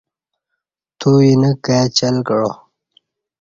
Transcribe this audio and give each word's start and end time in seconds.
تو 0.99 1.09
اینہ 1.25 1.51
کای 1.65 1.83
چل 1.97 2.15
کعا 2.27 2.51